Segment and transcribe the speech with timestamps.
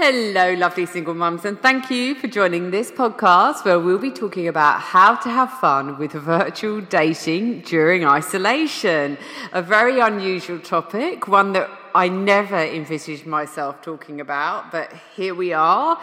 [0.00, 4.46] Hello, lovely single mums, and thank you for joining this podcast where we'll be talking
[4.46, 9.18] about how to have fun with virtual dating during isolation.
[9.52, 15.52] A very unusual topic, one that I never envisaged myself talking about, but here we
[15.52, 16.00] are.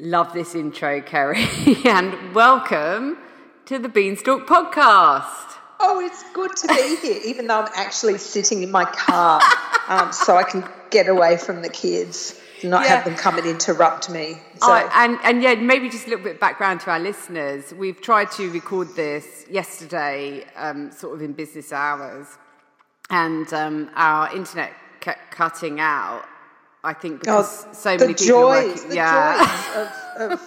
[0.01, 1.47] Love this intro, Kerry,
[1.85, 3.19] and welcome
[3.67, 5.59] to the Beanstalk podcast.
[5.79, 9.43] Oh, it's good to be here, even though I'm actually sitting in my car,
[9.89, 12.95] um, so I can get away from the kids, not yeah.
[12.95, 14.39] have them come and interrupt me.
[14.55, 14.69] So.
[14.73, 17.75] Oh, and and yeah, maybe just a little bit of background to our listeners.
[17.75, 22.27] We've tried to record this yesterday, um, sort of in business hours,
[23.11, 26.25] and um, our internet kept cutting out
[26.83, 29.91] I think oh, because oh, so many people joys, are working, yeah.
[30.19, 30.41] Of,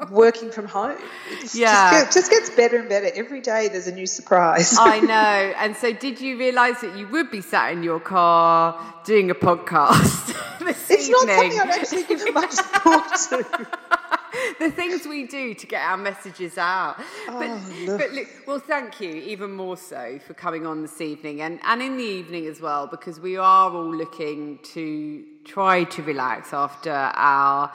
[0.00, 0.98] of, working from home.
[1.30, 3.68] It yeah, just, just, gets better and better every day.
[3.68, 4.76] There's a new surprise.
[4.76, 5.54] I know.
[5.58, 9.34] And so, did you realise that you would be sat in your car doing a
[9.34, 11.12] podcast this it's evening?
[11.12, 13.96] not something I've actually given much thought to.
[14.58, 16.96] the things we do to get our messages out.
[17.28, 17.50] Oh, but,
[17.88, 21.60] oh, but look, well, thank you even more so for coming on this evening and,
[21.64, 26.52] and in the evening as well, because we are all looking to try to relax
[26.52, 27.72] after our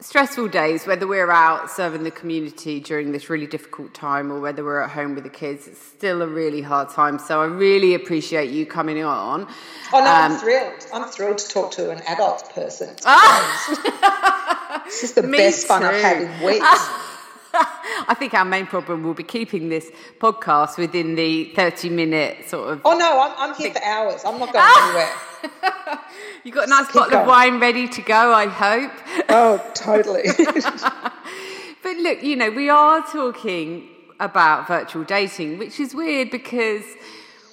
[0.00, 4.62] stressful days, whether we're out serving the community during this really difficult time or whether
[4.62, 7.18] we're at home with the kids, it's still a really hard time.
[7.18, 9.48] So I really appreciate you coming on.
[9.92, 10.86] Oh, no, um, I'm thrilled.
[10.92, 12.94] I'm thrilled to talk to an adult person.
[13.04, 14.82] Ah!
[14.84, 15.68] this is the best too.
[15.68, 16.64] fun I've had in weeks.
[17.54, 22.72] I think our main problem will be keeping this podcast within the 30 minute sort
[22.72, 22.82] of.
[22.84, 24.22] Oh, no, I'm, I'm here for hours.
[24.24, 26.00] I'm not going anywhere.
[26.44, 27.22] You got a nice bottle going.
[27.22, 28.92] of wine ready to go, I hope.
[29.28, 30.22] Oh, totally.
[31.82, 33.88] but look, you know, we are talking
[34.20, 36.84] about virtual dating, which is weird because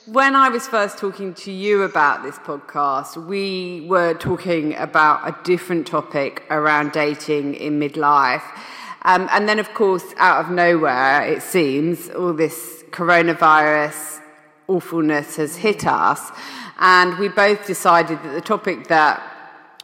[0.05, 5.35] when I was first talking to you about this podcast, we were talking about a
[5.43, 8.43] different topic around dating in midlife.
[9.01, 14.21] Um, and then, of course, out of nowhere, it seems, all this coronavirus
[14.67, 16.31] awfulness has hit us.
[16.79, 19.23] And we both decided that the topic that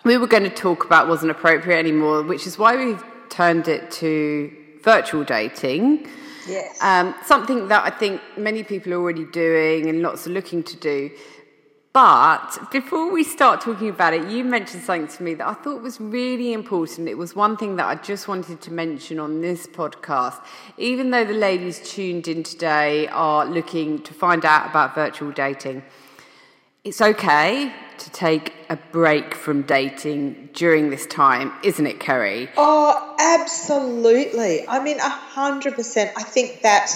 [0.03, 3.91] we were going to talk about wasn't appropriate anymore, which is why we've turned it
[3.91, 4.51] to
[4.83, 6.07] virtual dating.
[6.47, 6.81] Yes.
[6.81, 10.77] Um, something that I think many people are already doing and lots are looking to
[10.77, 11.11] do.
[11.93, 15.81] But before we start talking about it, you mentioned something to me that I thought
[15.81, 17.09] was really important.
[17.09, 20.41] It was one thing that I just wanted to mention on this podcast.
[20.77, 25.83] Even though the ladies tuned in today are looking to find out about virtual dating,
[26.83, 32.49] it's okay to take a break from dating during this time, isn't it, Kerry?
[32.57, 34.67] Oh, absolutely.
[34.67, 36.11] I mean, 100%.
[36.17, 36.91] I think that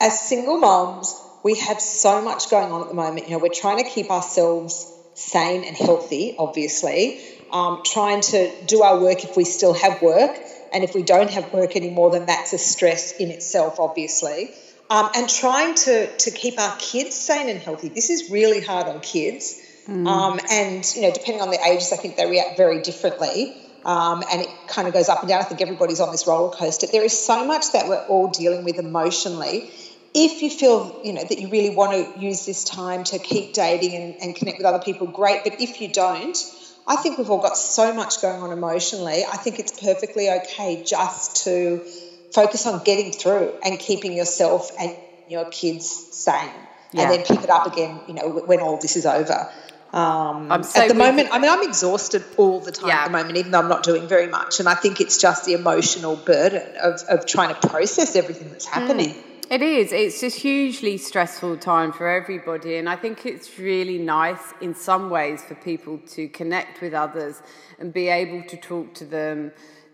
[0.00, 1.14] as single moms,
[1.44, 3.28] we have so much going on at the moment.
[3.28, 7.20] You know, we're trying to keep ourselves sane and healthy, obviously,
[7.52, 10.36] um, trying to do our work if we still have work.
[10.72, 14.50] And if we don't have work anymore, then that's a stress in itself, obviously.
[14.92, 17.88] Um, and trying to to keep our kids sane and healthy.
[17.88, 19.58] This is really hard on kids,
[19.88, 20.06] mm.
[20.06, 23.56] um, and you know, depending on the ages, I think they react very differently.
[23.84, 25.40] Um, and it kind of goes up and down.
[25.40, 26.86] I think everybody's on this roller coaster.
[26.86, 29.70] There is so much that we're all dealing with emotionally.
[30.14, 33.54] If you feel, you know, that you really want to use this time to keep
[33.54, 35.42] dating and, and connect with other people, great.
[35.42, 36.38] But if you don't,
[36.86, 39.24] I think we've all got so much going on emotionally.
[39.24, 41.84] I think it's perfectly okay just to
[42.32, 44.96] focus on getting through and keeping yourself and
[45.28, 46.50] your kids sane.
[46.92, 47.02] Yeah.
[47.02, 49.50] And then pick it up again, you know, when all this is over.
[49.92, 53.00] Um, so at the moment, I mean, I'm exhausted all the time yeah.
[53.00, 54.58] at the moment, even though I'm not doing very much.
[54.58, 58.66] And I think it's just the emotional burden of, of trying to process everything that's
[58.66, 59.10] happening.
[59.10, 59.24] Mm.
[59.50, 59.92] It is.
[59.92, 65.10] It's just hugely stressful time for everybody, and I think it's really nice in some
[65.10, 67.42] ways for people to connect with others
[67.78, 69.52] and be able to talk to them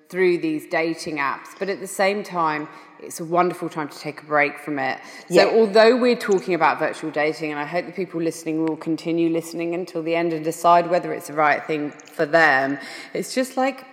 [0.08, 1.48] through these dating apps.
[1.58, 2.68] But at the same time,
[3.00, 4.98] it's a wonderful time to take a break from it.
[5.30, 9.30] So, although we're talking about virtual dating, and I hope the people listening will continue
[9.30, 12.78] listening until the end and decide whether it's the right thing for them,
[13.14, 13.84] it's just like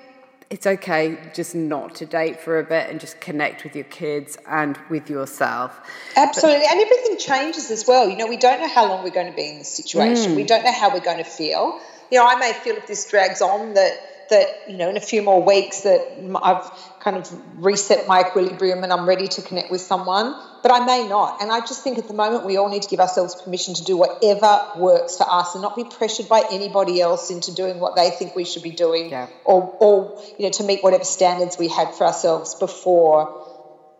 [0.50, 4.38] it's okay just not to date for a bit and just connect with your kids
[4.47, 5.79] and with yourself.
[6.15, 6.62] Absolutely.
[6.62, 8.07] But, and everything changes as well.
[8.07, 10.35] You know, we don't know how long we're going to be in this situation, mm.
[10.35, 11.79] we don't know how we're going to feel.
[12.12, 15.01] You know, I may feel if this drags on that that you know in a
[15.01, 16.01] few more weeks that
[16.42, 17.30] I've kind of
[17.63, 21.42] reset my equilibrium and I'm ready to connect with someone, but I may not.
[21.42, 23.83] And I just think at the moment we all need to give ourselves permission to
[23.83, 27.95] do whatever works for us and not be pressured by anybody else into doing what
[27.95, 29.27] they think we should be doing yeah.
[29.44, 33.45] or, or you know to meet whatever standards we had for ourselves before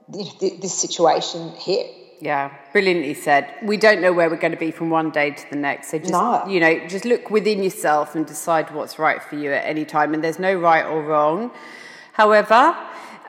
[0.08, 2.05] this situation hit.
[2.26, 3.54] Yeah, brilliantly said.
[3.62, 5.92] We don't know where we're going to be from one day to the next.
[5.92, 6.44] So just no.
[6.48, 10.16] you know, just look within yourself and decide what's right for you at any time.
[10.16, 11.52] And there's no right or wrong.
[12.14, 12.76] However,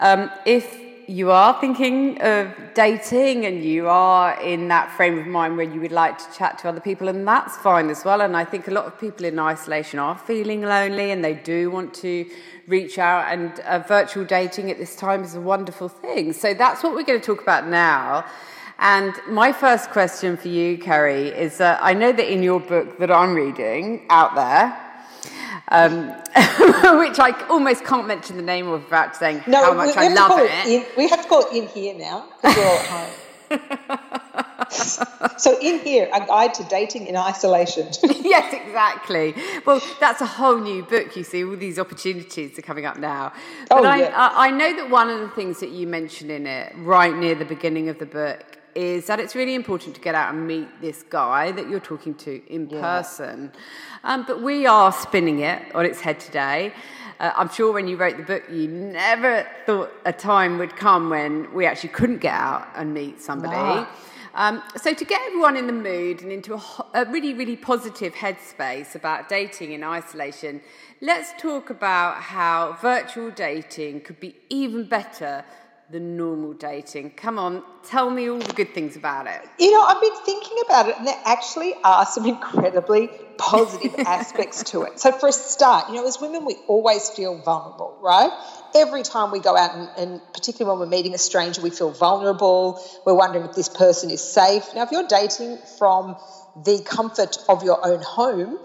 [0.01, 5.59] um, if you are thinking of dating and you are in that frame of mind
[5.59, 8.23] where you would like to chat to other people, and that's fine as well.
[8.23, 11.71] And I think a lot of people in isolation are feeling lonely and they do
[11.71, 12.25] want to
[12.67, 16.33] reach out, and uh, virtual dating at this time is a wonderful thing.
[16.33, 18.25] So that's what we're going to talk about now.
[18.79, 22.99] And my first question for you, Kerry, is that I know that in your book
[22.99, 24.79] that I'm reading out there,
[25.69, 26.09] um,
[26.99, 30.39] which I almost can't mention the name of without saying no, how much I love
[30.39, 30.51] it.
[30.51, 30.67] it.
[30.67, 33.11] In, we have to call it in here now because we're all at home.
[35.39, 37.89] so in here, a guide to dating in isolation.
[38.03, 39.35] yes, exactly.
[39.65, 41.17] Well, that's a whole new book.
[41.17, 43.33] You see, all these opportunities are coming up now.
[43.69, 44.13] But oh, I, yeah.
[44.15, 47.35] I, I know that one of the things that you mention in it, right near
[47.35, 50.69] the beginning of the book, is that it's really important to get out and meet
[50.83, 52.81] this guy that you're talking to in yeah.
[52.81, 53.51] person.
[54.05, 56.75] Um, but we are spinning it on its head today.
[57.19, 61.09] Uh, I'm sure when you wrote the book, you never thought a time would come
[61.09, 63.57] when we actually couldn't get out and meet somebody.
[63.57, 63.87] No.
[64.35, 66.63] Um, so, to get everyone in the mood and into a,
[66.93, 70.61] a, really, really positive headspace about dating in isolation,
[71.01, 75.43] let's talk about how virtual dating could be even better
[75.91, 77.11] the normal dating?
[77.11, 79.41] Come on, tell me all the good things about it.
[79.59, 84.65] You know, I've been thinking about it, and there actually are some incredibly positive aspects
[84.65, 84.99] to it.
[84.99, 88.31] So, for a start, you know, as women, we always feel vulnerable, right?
[88.75, 91.91] Every time we go out, and, and particularly when we're meeting a stranger, we feel
[91.91, 92.83] vulnerable.
[93.05, 94.65] We're wondering if this person is safe.
[94.75, 96.17] Now, if you're dating from
[96.65, 98.59] the comfort of your own home,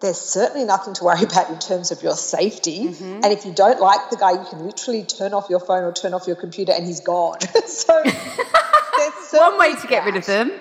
[0.00, 2.88] there's certainly nothing to worry about in terms of your safety.
[2.88, 3.20] Mm-hmm.
[3.24, 5.92] And if you don't like the guy, you can literally turn off your phone or
[5.92, 7.40] turn off your computer and he's gone.
[7.66, 10.52] so there's one way to get rid of them.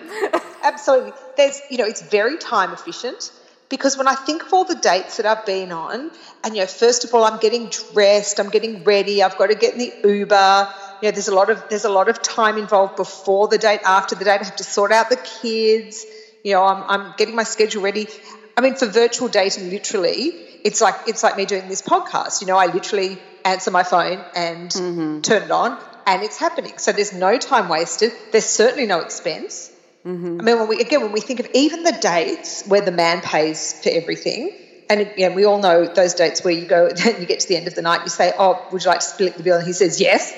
[0.63, 1.13] Absolutely.
[1.37, 3.31] There's, you know, it's very time efficient
[3.69, 6.11] because when I think of all the dates that I've been on,
[6.43, 9.55] and you know, first of all, I'm getting dressed, I'm getting ready, I've got to
[9.55, 10.73] get in the Uber.
[11.01, 13.81] You know, there's a lot of there's a lot of time involved before the date,
[13.85, 14.41] after the date.
[14.41, 16.05] I have to sort out the kids.
[16.43, 18.07] You know, I'm, I'm getting my schedule ready.
[18.57, 20.33] I mean, for virtual dating, literally,
[20.63, 22.41] it's like it's like me doing this podcast.
[22.41, 25.21] You know, I literally answer my phone and mm-hmm.
[25.21, 26.79] turn it on, and it's happening.
[26.79, 28.13] So there's no time wasted.
[28.31, 29.71] There's certainly no expense.
[30.03, 30.41] Mm-hmm.
[30.41, 33.21] I mean, when we again when we think of even the dates where the man
[33.21, 34.51] pays for everything,
[34.89, 37.47] and you know, we all know those dates where you go, and you get to
[37.47, 39.57] the end of the night, you say, "Oh, would you like to split the bill?"
[39.57, 40.33] And he says, "Yes."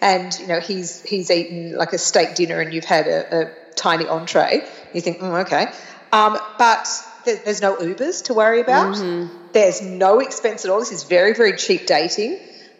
[0.00, 3.50] And you know, he's he's eaten like a steak dinner, and you've had a, a
[3.74, 4.64] tiny entree.
[4.92, 5.66] You think, mm, okay,
[6.12, 6.86] um, but
[7.24, 8.96] there's no Ubers to worry about.
[8.96, 9.52] Mm-hmm.
[9.52, 10.80] There's no expense at all.
[10.80, 12.38] This is very, very cheap dating.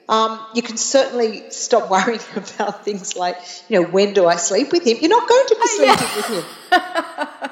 [0.09, 3.37] Um, you can certainly stop worrying about things like,
[3.69, 4.99] you know, when do I sleep with him?
[5.01, 6.17] You're not going to be sleeping yeah.
[6.17, 7.51] with him.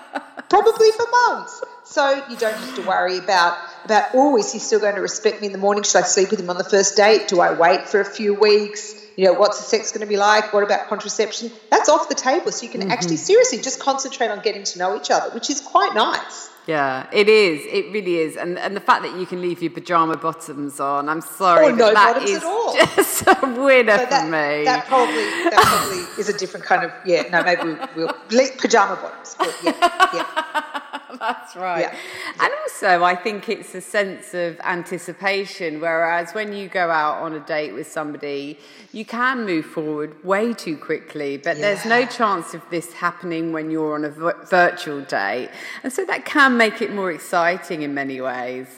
[0.48, 1.62] Probably for months.
[1.84, 5.40] So you don't have to worry about about oh, is he still going to respect
[5.40, 5.82] me in the morning?
[5.82, 7.28] Should I sleep with him on the first date?
[7.28, 8.94] Do I wait for a few weeks?
[9.16, 10.52] You know, what's the sex going to be like?
[10.52, 11.50] What about contraception?
[11.70, 12.90] That's off the table, so you can mm-hmm.
[12.90, 16.48] actually seriously just concentrate on getting to know each other, which is quite nice.
[16.66, 17.66] Yeah, it is.
[17.66, 18.36] It really is.
[18.36, 21.68] And and the fact that you can leave your pajama bottoms on, I'm sorry, oh,
[21.70, 22.76] or no that bottoms is at all.
[22.96, 24.64] just a winner so that, for me.
[24.64, 27.28] That probably that probably is a different kind of yeah.
[27.30, 29.34] No, maybe we'll, we'll pajama bottoms.
[29.36, 30.82] But yeah, yeah.
[31.18, 31.82] That's right.
[31.92, 31.96] Yeah.
[32.40, 37.34] And also, I think it's a sense of anticipation, whereas when you go out on
[37.34, 38.58] a date with somebody,
[38.92, 41.62] you can move forward way too quickly, but yeah.
[41.62, 45.50] there's no chance of this happening when you're on a virtual date.
[45.82, 48.68] And so that can make it more exciting in many ways.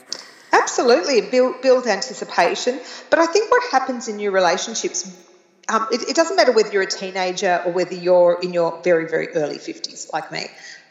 [0.52, 2.80] Absolutely, build, build anticipation.
[3.10, 5.20] But I think what happens in your relationships
[5.68, 9.08] um, it, it, doesn't matter whether you're a teenager or whether you're in your very,
[9.08, 10.46] very early 50s, like me.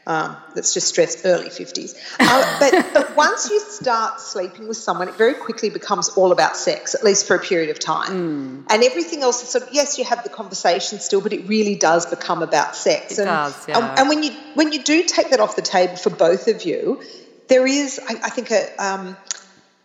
[0.06, 1.96] Um, let's just stress early 50s.
[2.20, 6.58] Uh, but, but once you start sleeping with someone, it very quickly becomes all about
[6.58, 8.12] sex, at least for a period of time.
[8.12, 8.66] Mm.
[8.70, 11.76] And everything else is sort of, yes, you have the conversation still, but it really
[11.76, 13.14] does become about sex.
[13.14, 13.78] It and, does, yeah.
[13.78, 16.64] and, and, when, you, when you do take that off the table for both of
[16.64, 17.02] you,
[17.48, 19.16] there is, I, I think, a, um,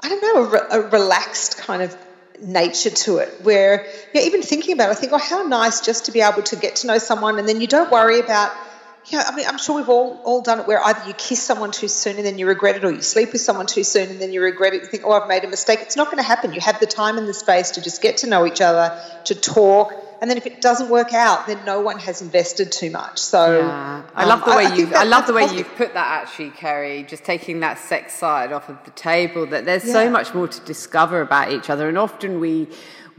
[0.01, 1.97] I don't know, a, re, a relaxed kind of
[2.41, 5.81] nature to it where you know, even thinking about it, I think, oh, how nice
[5.81, 8.51] just to be able to get to know someone and then you don't worry about–
[9.07, 11.71] yeah, I mean, I'm sure we've all, all done it where either you kiss someone
[11.71, 14.21] too soon and then you regret it, or you sleep with someone too soon and
[14.21, 14.83] then you regret it.
[14.83, 15.81] You think, oh, I've made a mistake.
[15.81, 16.53] It's not going to happen.
[16.53, 19.35] You have the time and the space to just get to know each other, to
[19.35, 23.19] talk, and then if it doesn't work out, then no one has invested too much.
[23.19, 24.03] So yeah.
[24.15, 26.23] I love the um, way I, you I, I love the way you've put that
[26.23, 27.05] actually, Kerry.
[27.05, 29.47] Just taking that sex side off of the table.
[29.47, 29.93] That there's yeah.
[29.93, 32.69] so much more to discover about each other, and often we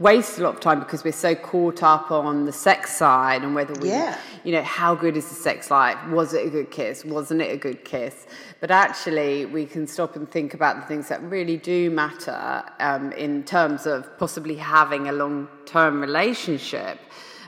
[0.00, 3.54] waste a lot of time because we're so caught up on the sex side and
[3.54, 4.18] whether we, yeah.
[4.44, 5.98] you know, how good is the sex life?
[6.08, 7.04] Was it a good kiss?
[7.04, 8.26] Wasn't it a good kiss?
[8.60, 13.12] But actually, we can stop and think about the things that really do matter um,
[13.12, 16.98] in terms of possibly having a long term relationship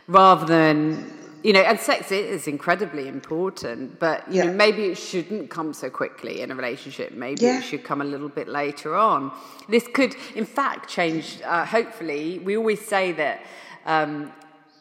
[0.06, 4.44] rather than you know, and sex is incredibly important, but you yeah.
[4.44, 7.12] know, maybe it shouldn't come so quickly in a relationship.
[7.12, 7.58] Maybe yeah.
[7.58, 9.32] it should come a little bit later on.
[9.68, 11.40] This could, in fact, change.
[11.44, 13.42] Uh, hopefully, we always say that
[13.86, 14.32] um,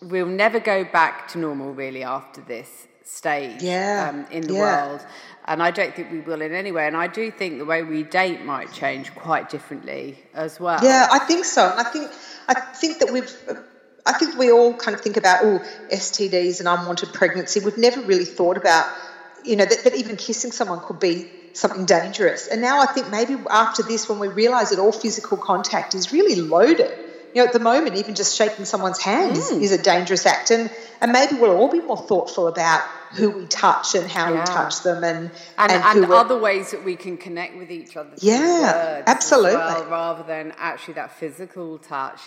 [0.02, 4.10] we'll never go back to normal really after this stage yeah.
[4.10, 4.88] um, in the yeah.
[4.88, 5.06] world.
[5.46, 6.86] And I don't think we will in any way.
[6.86, 10.80] And I do think the way we date might change quite differently as well.
[10.84, 11.68] Yeah, I think so.
[11.68, 12.12] And I think
[12.48, 13.32] I think that we've
[14.06, 15.60] I think we all kind of think about, oh,
[15.92, 17.60] STDs and unwanted pregnancy.
[17.60, 18.88] We've never really thought about,
[19.46, 22.48] you know, that, that even kissing someone could be something dangerous.
[22.48, 26.12] And now I think maybe after this, when we realise that all physical contact is
[26.12, 26.92] really loaded,
[27.34, 29.38] you know, at the moment, even just shaking someone's hand mm.
[29.38, 30.52] is, is, a dangerous act.
[30.52, 32.82] And, and maybe we'll all be more thoughtful about
[33.12, 34.40] who we touch and how yeah.
[34.40, 37.98] we touch them and and, and, and other ways that we can connect with each
[37.98, 38.12] other.
[38.18, 39.56] Yeah, absolutely.
[39.56, 42.22] Well, rather than actually that physical touch.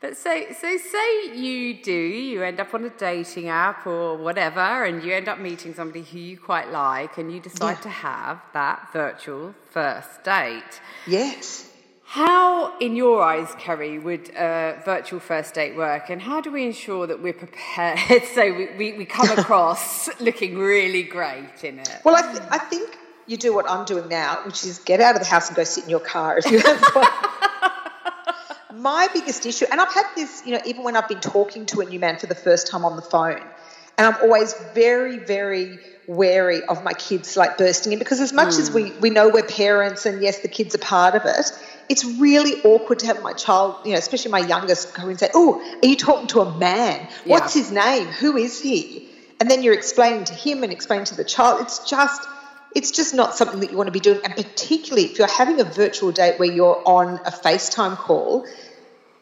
[0.00, 4.84] But so, so say you do, you end up on a dating app or whatever,
[4.84, 7.80] and you end up meeting somebody who you quite like, and you decide yeah.
[7.80, 10.80] to have that virtual first date.
[11.06, 11.70] Yes.
[12.04, 16.64] How, in your eyes, Kerry, would a virtual first date work, and how do we
[16.64, 22.00] ensure that we're prepared so we, we, we come across looking really great in it?
[22.04, 25.16] Well, I, th- I think you do what I'm doing now, which is get out
[25.16, 26.80] of the house and go sit in your car if you have
[28.76, 31.80] my biggest issue, and I've had this, you know, even when I've been talking to
[31.80, 33.42] a new man for the first time on the phone,
[33.98, 38.54] and I'm always very, very wary of my kids like bursting in because as much
[38.54, 38.60] mm.
[38.60, 41.50] as we, we know we're parents and yes, the kids are part of it,
[41.88, 45.30] it's really awkward to have my child, you know, especially my youngest, go and say,
[45.34, 47.08] Oh, are you talking to a man?
[47.24, 47.32] Yeah.
[47.32, 48.06] What's his name?
[48.06, 49.08] Who is he?
[49.40, 51.60] And then you're explaining to him and explaining to the child.
[51.62, 52.26] It's just
[52.74, 54.20] it's just not something that you want to be doing.
[54.24, 58.46] And particularly if you're having a virtual date where you're on a FaceTime call,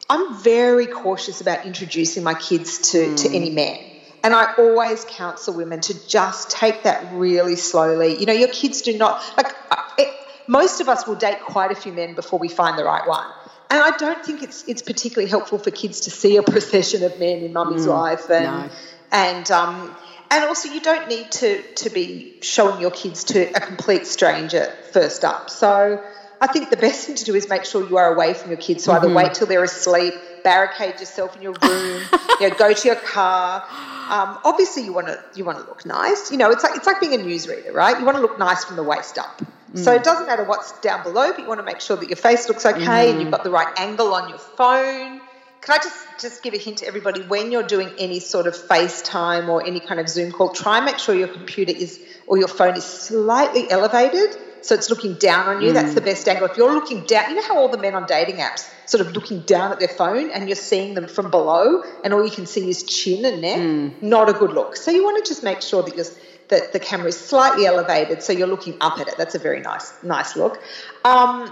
[0.09, 3.23] I'm very cautious about introducing my kids to, mm.
[3.23, 3.79] to any man.
[4.23, 8.17] And I always counsel women to just take that really slowly.
[8.17, 10.13] You know, your kids do not, like, uh, it,
[10.47, 13.25] most of us will date quite a few men before we find the right one.
[13.69, 17.19] And I don't think it's it's particularly helpful for kids to see a procession of
[17.19, 18.69] men in mummy's mm, life and no.
[19.11, 19.95] and um
[20.31, 24.73] and also you don't need to to be showing your kids to a complete stranger
[24.91, 25.49] first up.
[25.49, 26.03] So
[26.41, 28.59] I think the best thing to do is make sure you are away from your
[28.59, 28.83] kids.
[28.83, 29.05] So mm-hmm.
[29.05, 30.13] either wait till they're asleep,
[30.43, 32.03] barricade yourself in your room,
[32.39, 33.61] you know, go to your car.
[34.09, 36.31] Um, obviously, you want to you want to look nice.
[36.31, 37.97] You know, it's like it's like being a newsreader, right?
[37.97, 39.41] You want to look nice from the waist up.
[39.73, 39.83] Mm.
[39.83, 42.17] So it doesn't matter what's down below, but you want to make sure that your
[42.17, 43.11] face looks okay mm.
[43.11, 45.21] and you've got the right angle on your phone.
[45.65, 48.55] Can I just just give a hint to everybody when you're doing any sort of
[48.55, 52.37] FaceTime or any kind of Zoom call, try and make sure your computer is or
[52.37, 55.73] your phone is slightly elevated so it's looking down on you.
[55.73, 56.47] That's the best angle.
[56.47, 59.13] If you're looking down, you know how all the men on dating apps sort of
[59.13, 62.47] looking down at their phone and you're seeing them from below, and all you can
[62.47, 64.01] see is chin and neck.
[64.01, 64.75] Not a good look.
[64.75, 66.05] So you want to just make sure that you're
[66.47, 69.15] that the camera is slightly elevated, so you're looking up at it.
[69.17, 70.59] That's a very nice nice look.
[71.03, 71.51] Um,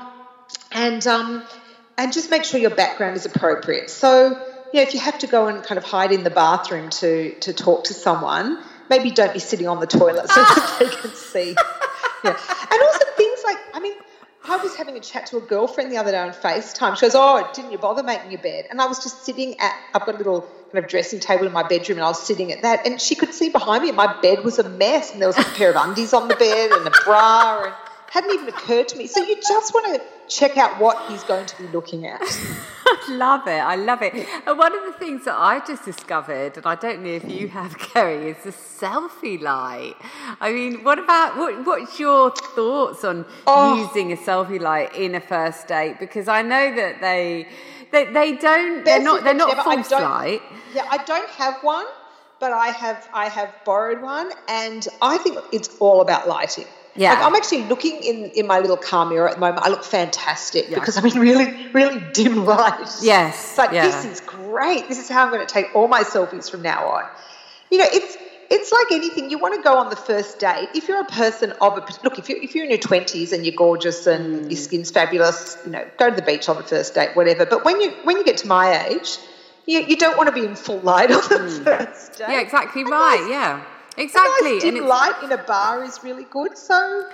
[0.71, 1.43] and um,
[1.97, 3.89] and just make sure your background is appropriate.
[3.89, 4.29] So,
[4.73, 7.33] you know, if you have to go and kind of hide in the bathroom to
[7.41, 8.59] to talk to someone,
[8.89, 11.55] maybe don't be sitting on the toilet so that they can see.
[12.23, 12.37] Yeah.
[12.71, 13.93] And also things like, I mean,
[14.45, 16.95] I was having a chat to a girlfriend the other day on FaceTime.
[16.95, 18.65] She goes, Oh, didn't you bother making your bed?
[18.69, 21.53] And I was just sitting at, I've got a little kind of dressing table in
[21.53, 22.85] my bedroom and I was sitting at that.
[22.85, 25.37] And she could see behind me and my bed was a mess and there was
[25.37, 27.73] a pair of undies on the bed and a bra and
[28.11, 29.07] hadn't even occurred to me.
[29.07, 32.21] So you just want to check out what he's going to be looking at.
[32.21, 33.59] I love it.
[33.59, 34.13] I love it.
[34.47, 37.47] And one of the things that I just discovered, and I don't know if you
[37.49, 39.95] have, Kerry, is the selfie light.
[40.39, 41.65] I mean, what about what?
[41.65, 43.75] What's your thoughts on Oh.
[43.75, 45.97] using a selfie light in a first date?
[45.99, 47.47] Because I know that they
[47.91, 48.83] they, they don't.
[48.85, 49.23] They're not.
[49.23, 50.41] They're not false light.
[50.73, 51.85] Yeah, I don't have one,
[52.39, 56.65] but I have I have borrowed one, and I think it's all about lighting.
[56.95, 57.13] Yeah.
[57.13, 59.65] like I'm actually looking in in my little car mirror at the moment.
[59.65, 60.79] I look fantastic Yeah.
[60.79, 62.87] because I'm in really really dim light.
[63.01, 63.35] Yes.
[63.49, 63.85] It's like yeah.
[63.85, 64.87] this is great.
[64.87, 67.03] This is how I'm going to take all my selfies from now on.
[67.71, 68.17] You know, it's
[68.51, 69.31] it's like anything.
[69.31, 70.69] You want to go on the first date.
[70.75, 73.43] If you're a person of a look, if you're, if you're in your twenties and
[73.43, 74.51] you're gorgeous and Mm.
[74.51, 77.45] your skin's fabulous, you know, go to the beach on the first date, whatever.
[77.47, 79.17] But when you when you get to my age,
[79.65, 82.25] you, you don't want to be in full light on the first date.
[82.27, 82.29] Mm.
[82.33, 83.25] yeah, exactly right.
[83.27, 83.63] yeah,
[83.97, 84.53] A exactly.
[84.53, 86.57] nice dim light in a bar is really good.
[86.57, 87.09] So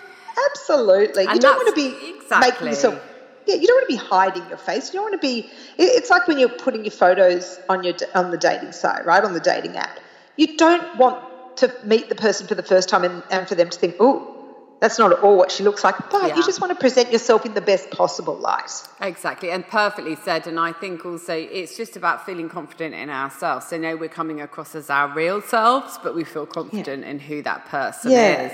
[0.51, 2.49] absolutely, you don't want to be exactly.
[2.49, 3.01] making yourself.
[3.45, 4.93] Yeah, you don't want to be hiding your face.
[4.93, 5.49] You don't want to be.
[5.77, 9.23] It's like when you're putting your photos on your on the dating site, right?
[9.23, 9.99] On the dating app,
[10.37, 11.23] you don't want
[11.57, 14.38] to meet the person for the first time and, and for them to think, oh,
[14.79, 15.95] that's not at all what she looks like.
[16.09, 16.35] But Yeah.
[16.37, 18.71] you just want to present yourself in the best possible light.
[19.01, 20.47] Exactly, and perfectly said.
[20.47, 23.67] And I think also it's just about feeling confident in ourselves.
[23.67, 27.41] So, know we're coming across as our real selves, but we feel confident in who
[27.43, 28.41] that person Yeah.
[28.43, 28.53] is.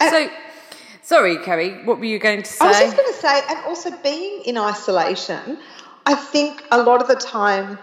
[0.00, 0.30] And- so,
[1.02, 2.64] sorry, Kerry, what were you going to say?
[2.64, 5.58] I was just going to say, and also being in isolation,
[6.06, 7.78] I think a lot of the time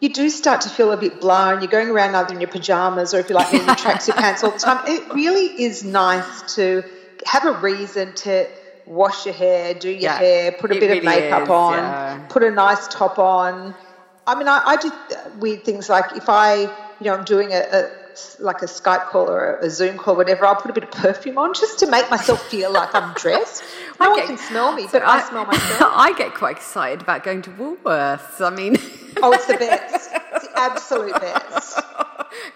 [0.00, 2.48] you do start to feel a bit blah and you're going around either in your
[2.50, 4.82] pajamas or if you like in your tracksuit pants all the time.
[4.86, 6.82] It really is nice to
[7.26, 8.46] have a reason to
[8.86, 11.74] wash your hair, do your Yeah, hair, put a bit really of makeup is, on,
[11.74, 12.26] yeah.
[12.28, 13.74] put a nice top on.
[14.26, 14.90] I mean, I, I do
[15.38, 16.68] weird things like if I, you
[17.02, 17.90] know, I'm doing a, a
[18.38, 21.38] like a Skype call or a Zoom call, whatever, I'll put a bit of perfume
[21.38, 23.62] on just to make myself feel like I'm dressed.
[24.00, 25.92] No I one can smell me, so but I, smell myself.
[25.94, 28.40] I get quite excited about going to Woolworths.
[28.44, 28.76] I mean,
[29.22, 30.10] Oh, it's the best.
[30.34, 31.78] It's the absolute best.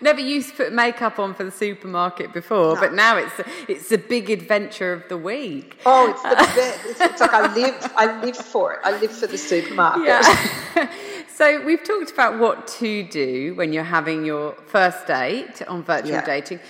[0.01, 2.81] Never used to put makeup on for the supermarket before, No.
[2.81, 3.33] but now it's
[3.69, 5.79] it's the big adventure of the week.
[5.87, 6.81] Oh, it's the best.
[6.87, 7.93] It's, it's like I live.
[7.97, 8.81] I live for it.
[8.85, 10.05] I live for the supermarket.
[10.07, 10.91] Yeah.
[11.35, 16.11] so we've talked about what to do when you're having your first date on virtual
[16.13, 16.25] Yeah.
[16.25, 16.61] dating,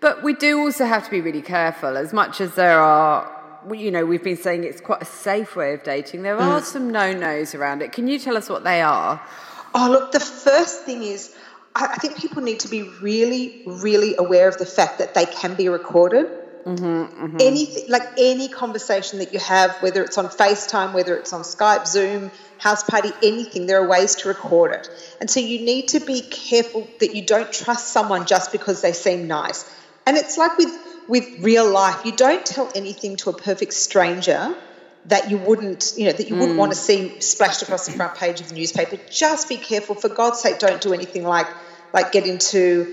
[0.00, 1.96] but we do also have to be really careful.
[1.96, 3.30] As much as there are,
[3.72, 6.22] you know, we've been saying it's quite a safe way of dating.
[6.22, 6.64] There are Mm.
[6.64, 7.92] some no-nos around it.
[7.92, 9.20] Can you tell us what they are?
[9.74, 10.12] Oh, look.
[10.12, 11.34] The first thing is,
[11.74, 15.26] I, I think people need to be really, really aware of the fact that they
[15.26, 16.26] can be recorded.
[16.66, 21.42] Mm-hmm, Anything like any conversation that you have, whether it's on FaceTime, whether it's on
[21.42, 24.88] Skype, Zoom, Houseparty, anything, there are ways to record it.
[25.20, 28.92] And so you need to be careful that you don't trust someone just because they
[28.94, 29.70] seem nice.
[30.06, 30.72] And it's like with
[31.06, 34.54] with real life, you don't tell anything to a perfect stranger
[35.06, 38.14] that you wouldn't, you know, that you wouldn't want to see splashed across the front
[38.14, 38.96] page of the newspaper.
[39.10, 40.58] Just be careful, for God's sake.
[40.58, 41.48] Don't do anything like
[41.92, 42.86] like get into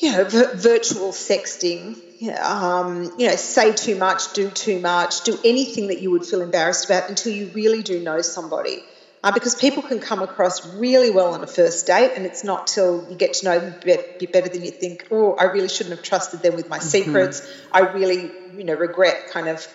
[0.00, 1.96] you know, vir- virtual sexting,
[2.40, 6.40] um, you know, say too much, do too much, do anything that you would feel
[6.40, 8.84] embarrassed about until you really do know somebody.
[9.24, 12.64] Uh, because people can come across really well on a first date, and it's not
[12.68, 15.44] till you get to know them a bit, bit better than you think, oh, I
[15.44, 17.42] really shouldn't have trusted them with my secrets.
[17.72, 19.66] I really, you know, regret kind of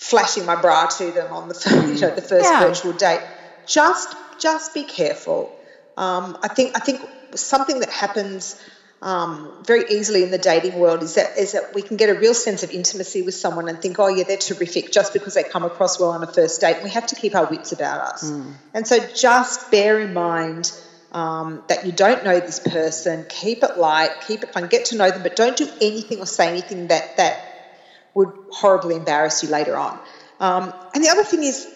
[0.00, 2.64] flashing my bra to them on the, fir- you know, the first Yeah.
[2.64, 3.20] virtual date.
[3.66, 5.50] Just, just be careful.
[5.96, 7.02] Um, I think, I think
[7.34, 8.56] something that happens
[9.02, 12.14] um, very easily in the dating world is that is that we can get a
[12.14, 15.44] real sense of intimacy with someone and think, oh yeah, they're terrific just because they
[15.44, 16.76] come across well on a first date.
[16.76, 18.30] And we have to keep our wits about us.
[18.74, 20.72] And so just bear in mind
[21.12, 23.24] um, that you don't know this person.
[23.28, 26.26] Keep it light, keep it fun, get to know them, but don't do anything or
[26.26, 27.36] say anything that that
[28.14, 29.98] would horribly embarrass you later on.
[30.38, 31.66] Um, and the other thing is,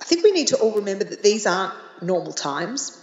[0.00, 2.98] I think we need to all remember that these aren't normal times.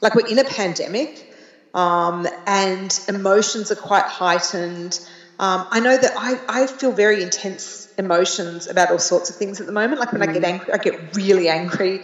[0.00, 1.26] Like we're in a pandemic,
[1.74, 4.98] um, and emotions are quite heightened.
[5.38, 9.60] Um, I know that I, I feel very intense emotions about all sorts of things
[9.60, 10.00] at the moment.
[10.00, 10.28] Like when mm.
[10.28, 10.48] I get mm.
[10.48, 12.02] angry, I get really angry.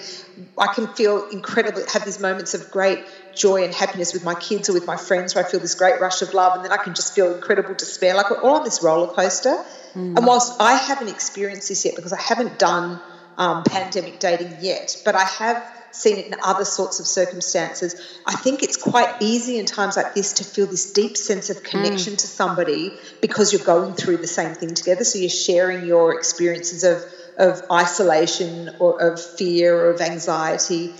[0.59, 3.01] I can feel incredibly, have these moments of great
[3.37, 6.01] joy and happiness with my kids or with my friends where I feel this great
[6.01, 8.15] rush of love, and then I can just feel incredible despair.
[8.15, 9.65] Like we're all on this roller coaster.
[9.95, 10.17] Mm.
[10.17, 13.01] And whilst I haven't experienced this yet because I haven't done
[13.39, 17.95] um, pandemic dating yet, but I have seen it in other sorts of circumstances.
[18.27, 21.63] I think it's quite easy in times like this to feel this deep sense of
[21.63, 22.19] connection mm.
[22.19, 25.05] to somebody because you're going through the same thing together.
[25.05, 27.03] So you're sharing your experiences of,
[27.39, 30.93] of isolation or of fear or of anxiety.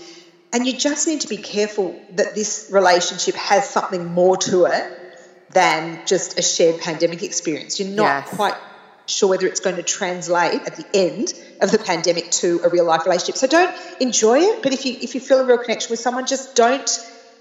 [0.57, 4.91] And you just need to be careful that this relationship has something more to it
[5.51, 7.79] than just a shared pandemic experience.
[7.79, 8.35] You're not yes.
[8.35, 8.55] quite
[9.05, 12.85] sure whether it's going to translate at the end of the pandemic to a real
[12.85, 13.35] life relationship.
[13.35, 16.25] So don't enjoy it, but if you if you feel a real connection with someone,
[16.25, 16.89] just don't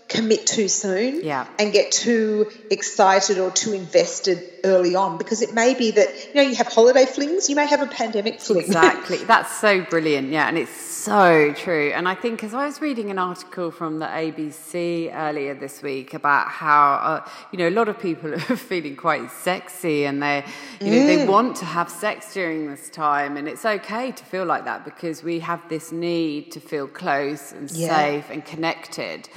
[0.08, 1.46] commit too soon yeah.
[1.58, 5.18] and get too excited or too invested early on.
[5.18, 7.86] Because it may be that you know you have holiday flings you may have a
[7.86, 8.64] pandemic fling.
[8.64, 9.16] Exactly.
[9.26, 10.30] That's so brilliant.
[10.30, 11.92] Yeah and it's so true.
[11.94, 16.14] And i think as i was reading an article from the abc earlier this week
[16.14, 20.44] about how uh, you know a lot of people are feeling quite sexy and they
[20.80, 21.06] you know mm.
[21.06, 23.36] they want to have sex during this time.
[23.36, 27.52] And it's okay to feel like that because we have this need to feel close
[27.52, 27.94] and yeah.
[27.96, 29.28] safe and connected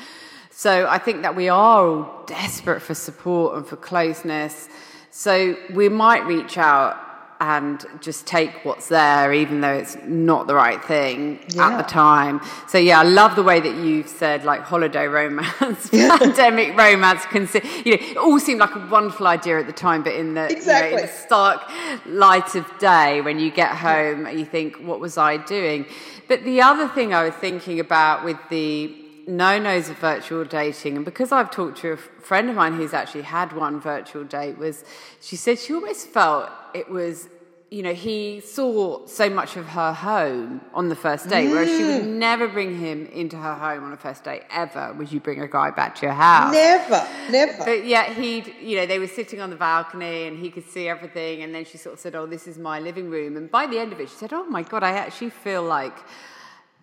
[0.59, 4.67] so I think that we are all desperate for support and for closeness.
[5.09, 6.97] So we might reach out
[7.39, 11.69] and just take what's there, even though it's not the right thing yeah.
[11.69, 12.41] at the time.
[12.67, 17.23] So yeah, I love the way that you've said like holiday romance, pandemic romance.
[17.33, 20.51] You know, it all seemed like a wonderful idea at the time, but in the,
[20.51, 20.89] exactly.
[20.89, 21.61] you know, in the stark
[22.05, 25.85] light of day, when you get home, you think, "What was I doing?"
[26.27, 28.93] But the other thing I was thinking about with the
[29.29, 32.93] no nos of virtual dating, and because I've talked to a friend of mine who's
[32.93, 34.83] actually had one virtual date, was
[35.21, 37.29] she said she almost felt it was,
[37.69, 41.51] you know, he saw so much of her home on the first date, mm.
[41.51, 42.17] whereas she would mm.
[42.17, 44.93] never bring him into her home on a first date ever.
[44.93, 46.51] Would you bring a guy back to your house?
[46.51, 47.63] Never, never.
[47.65, 50.89] But yet he'd, you know, they were sitting on the balcony and he could see
[50.89, 53.67] everything, and then she sort of said, "Oh, this is my living room," and by
[53.67, 55.97] the end of it, she said, "Oh my god, I actually feel like."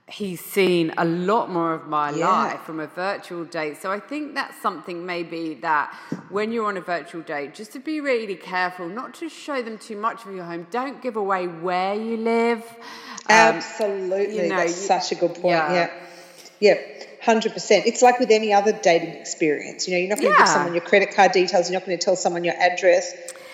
[0.09, 2.29] He's seen a lot more of my yeah.
[2.29, 3.77] life from a virtual date.
[3.83, 5.93] So I think that's something maybe that
[6.29, 9.79] when you're on a virtual date, just to be really careful, not to show them
[9.79, 10.67] too much of your home.
[10.71, 12.63] Don't give away where you live.
[13.29, 15.47] Um, Absolutely, you know, that's you, such a good point.
[15.47, 15.73] Yeah.
[15.73, 15.91] yeah.
[16.59, 16.79] Yeah,
[17.21, 17.85] hundred percent.
[17.87, 19.87] It's like with any other dating experience.
[19.87, 20.45] You know, you're not going to yeah.
[20.45, 21.69] give someone your credit card details.
[21.69, 23.13] You're not going to tell someone your address.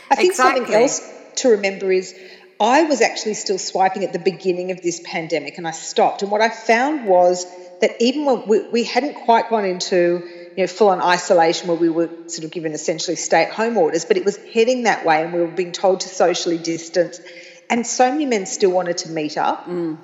[0.08, 0.60] I think exactly.
[0.60, 2.14] something else to remember is
[2.62, 6.22] I was actually still swiping at the beginning of this pandemic and I stopped.
[6.22, 7.44] And what I found was
[7.80, 10.22] that even when we, we hadn't quite gone into
[10.56, 13.76] you know, full on isolation where we were sort of given essentially stay at home
[13.76, 17.20] orders, but it was heading that way and we were being told to socially distance.
[17.68, 19.66] And so many men still wanted to meet up.
[19.66, 19.98] Mm.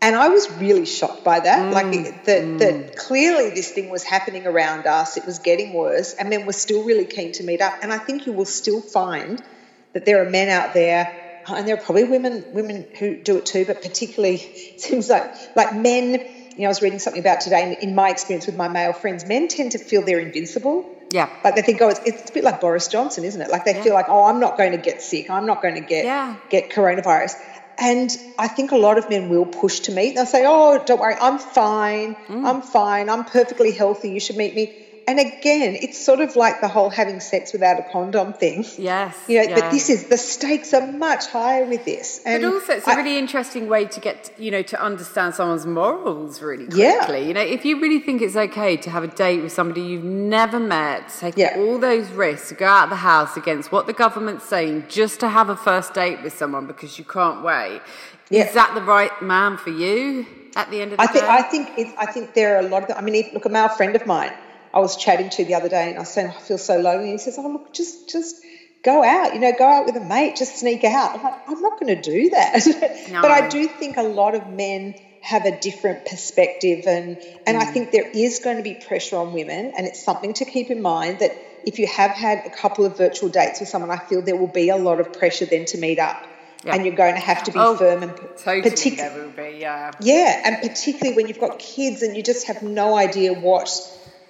[0.00, 1.58] And I was really shocked by that.
[1.58, 1.72] Mm.
[1.72, 2.58] Like that, mm.
[2.60, 5.16] that clearly this thing was happening around us.
[5.16, 7.72] It was getting worse, and men were still really keen to meet up.
[7.82, 9.42] And I think you will still find
[9.94, 13.46] that there are men out there and there are probably women women who do it
[13.46, 14.36] too, but particularly
[14.74, 15.24] it seems like
[15.56, 16.20] like men.
[16.56, 17.76] You know, I was reading something about today.
[17.82, 20.90] In my experience with my male friends, men tend to feel they're invincible.
[21.10, 21.28] Yeah.
[21.44, 23.50] Like they think, oh, it's, it's a bit like Boris Johnson, isn't it?
[23.50, 23.82] Like they yeah.
[23.82, 25.28] feel like, oh, I'm not going to get sick.
[25.28, 26.36] I'm not going to get yeah.
[26.48, 27.34] get coronavirus.
[27.78, 30.14] And I think a lot of men will push to meet.
[30.14, 32.14] They'll say, oh, don't worry, I'm fine.
[32.26, 32.46] Mm.
[32.46, 33.10] I'm fine.
[33.10, 34.10] I'm perfectly healthy.
[34.10, 37.78] You should meet me and again, it's sort of like the whole having sex without
[37.78, 38.64] a condom thing.
[38.76, 39.16] Yes.
[39.28, 39.60] You know, yeah.
[39.60, 42.20] but this is the stakes are much higher with this.
[42.26, 45.64] And but also, it's a really interesting way to get, you know, to understand someone's
[45.64, 46.82] morals really quickly.
[46.82, 47.18] Yeah.
[47.18, 50.02] You know, if you really think it's okay to have a date with somebody you've
[50.02, 51.54] never met, take yeah.
[51.56, 55.28] all those risks, go out of the house against what the government's saying, just to
[55.28, 57.80] have a first date with someone because you can't wait.
[58.28, 58.46] Yeah.
[58.46, 60.26] Is that the right man for you?
[60.56, 62.60] At the end of the I day, think I think it, I think there are
[62.60, 62.96] a lot of.
[62.96, 64.32] I mean, look, a male friend of mine
[64.76, 67.12] I was chatting to the other day and I said, I feel so lonely.
[67.12, 68.36] He says, Oh, look, just, just
[68.84, 71.14] go out, you know, go out with a mate, just sneak out.
[71.14, 73.02] I'm like, I'm not going to do that.
[73.10, 73.22] No.
[73.22, 77.60] but I do think a lot of men have a different perspective and and mm.
[77.60, 80.70] I think there is going to be pressure on women and it's something to keep
[80.70, 81.32] in mind that
[81.64, 84.46] if you have had a couple of virtual dates with someone I feel there will
[84.46, 86.24] be a lot of pressure then to meet up
[86.64, 86.74] yeah.
[86.74, 88.68] and you're going to have to be oh, firm and totally
[89.60, 93.68] yeah yeah and particularly when you've got kids and you just have no idea what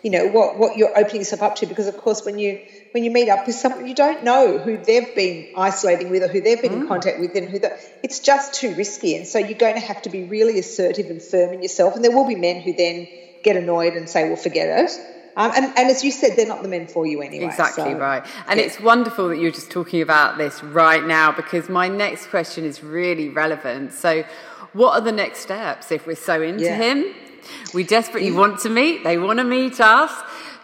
[0.07, 2.61] you know what what you're opening yourself up to because of course when you
[2.93, 6.29] when you meet up with someone you don't know who they've been isolating with or
[6.29, 6.83] who they've been mm.
[6.83, 9.81] in contact with and who the, it's just too risky and so you're going to
[9.81, 12.73] have to be really assertive and firm in yourself and there will be men who
[12.73, 13.09] then
[13.43, 14.93] get annoyed and say well forget it
[15.37, 17.45] Um, and, and as you said, they're not the men for you anyway.
[17.45, 18.25] Exactly so, right.
[18.49, 18.65] And yeah.
[18.65, 22.83] it's wonderful that you're just talking about this right now because my next question is
[22.83, 23.93] really relevant.
[23.93, 24.25] So,
[24.73, 26.79] what are the next steps if we're so into Yeah.
[26.85, 27.05] him?
[27.75, 30.13] We desperately want to meet, they want to meet us.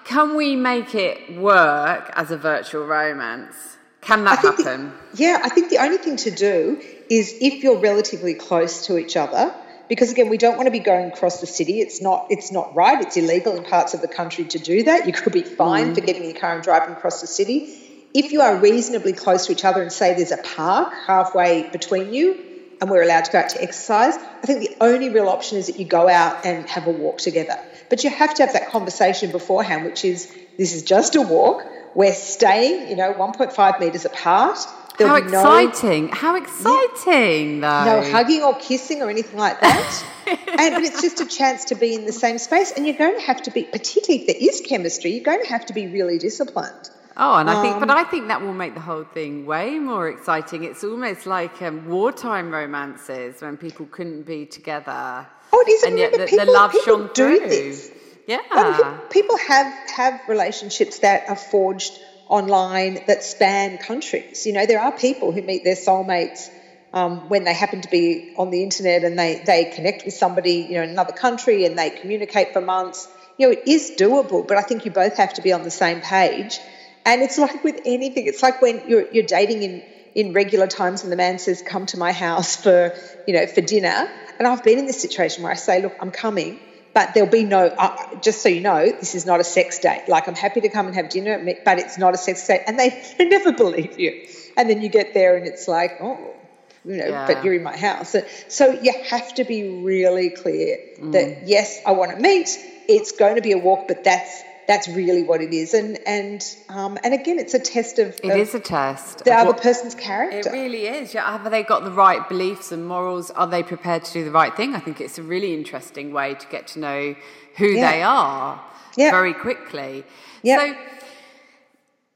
[0.05, 3.55] Can we make it work as a virtual romance?
[4.01, 4.92] Can that think the- happen?
[5.14, 9.16] yeah, I think the only thing to do is if you're relatively close to each
[9.16, 9.55] other,
[9.88, 11.81] because again, we don't want to be going across the city.
[11.81, 13.01] It's not it's not right.
[13.01, 15.07] It's illegal in parts of the country to do that.
[15.07, 16.07] You could be fined for mm.
[16.07, 18.09] getting in your car and driving across the city.
[18.14, 22.12] If you are reasonably close to each other and say there's a park halfway between
[22.12, 22.52] you
[22.83, 25.68] and we're allowed to go out to exercise, I think the only real option is
[25.68, 27.57] that you go out and have a walk together.
[27.88, 31.64] But you have to have that conversation beforehand, which is this is just a walk.
[31.95, 34.59] We're staying, you know, 1.5 metres apart.
[34.59, 36.09] How There'll no- exciting!
[36.09, 37.85] How exciting, though.
[37.85, 40.05] no hugging or kissing or anything like that.
[40.27, 43.14] and but it's just a chance to be in the same space, and you're going
[43.14, 45.87] to have to be, particularly if there is chemistry, you're going to have to be
[45.87, 46.90] really disciplined.
[47.16, 49.79] Oh, and I think, but Um, I think that will make the whole thing way
[49.79, 50.64] more exciting.
[50.64, 55.27] It's almost like um, wartime romances when people couldn't be together.
[55.53, 55.83] Oh, it is.
[55.83, 57.48] And yet the, people, the love people shone do through.
[57.48, 57.90] this.
[58.27, 58.38] Yeah.
[58.38, 61.98] People, people have have relationships that are forged
[62.29, 64.46] online that span countries.
[64.46, 66.48] You know, there are people who meet their soulmates
[66.94, 70.66] um, when they happen to be on the internet and they they connect with somebody
[70.68, 73.09] you know in another country and they communicate for months.
[73.38, 75.70] You know, it is doable, but I think you both have to be on the
[75.70, 76.59] same page.
[77.05, 78.27] And it's like with anything.
[78.27, 79.83] It's like when you're you're dating in
[80.15, 82.93] in regular times and the man says, "Come to my house for
[83.27, 86.11] you know for dinner." And I've been in this situation where I say, "Look, I'm
[86.11, 86.61] coming."
[86.95, 87.88] but there'll be no uh,
[88.21, 90.87] just so you know this is not a sex date like i'm happy to come
[90.87, 94.12] and have dinner but it's not a sex date and they, they never believe you
[94.59, 96.37] and then you get there and it's like oh
[96.85, 97.25] you know Yeah.
[97.27, 101.12] but you're in my house so, so you have to be really clear Mm.
[101.12, 104.89] that yes i want to meet it's going to be a walk but that's that's
[104.89, 108.37] really what it is and and um, and again it's a test of, It of
[108.45, 109.25] is a test.
[109.25, 111.13] the other what- person's It really is.
[111.15, 111.31] Yeah.
[111.37, 113.31] Have they got the right beliefs and morals?
[113.41, 114.75] Are they prepared to do the right thing?
[114.75, 117.15] I think it's a really interesting way to get to know
[117.59, 117.91] who Yeah.
[117.91, 118.49] they are
[118.97, 119.11] Yeah.
[119.19, 120.05] very quickly.
[120.43, 120.57] Yeah.
[120.59, 120.65] So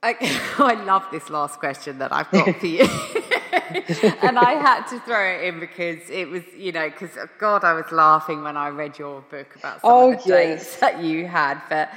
[0.02, 0.10] I,
[0.72, 2.84] I love this last question that I've got for you.
[4.26, 7.72] and I had to throw it in because it was, you know, because God, I
[7.80, 10.64] was laughing when I read your book about some Oh, of the yes.
[10.64, 11.60] dates that you had.
[11.68, 11.90] But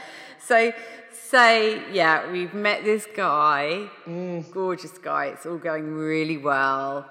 [0.46, 0.72] so,
[1.12, 4.52] say, yeah, we've met this guy, Mm.
[4.52, 5.26] gorgeous guy.
[5.28, 7.06] It's all going really well.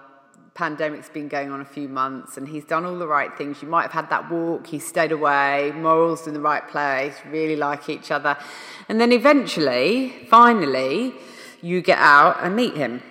[0.54, 3.62] Pandemic's been going on a few months, and he's done all the right things.
[3.62, 4.66] You might have had that walk.
[4.66, 5.72] He stayed away.
[5.76, 7.14] Morals in the right place.
[7.30, 8.36] Really like each other,
[8.88, 11.14] and then eventually, finally,
[11.62, 13.02] you get out and meet him.